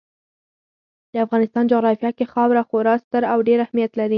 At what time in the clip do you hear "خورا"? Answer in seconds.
2.69-2.95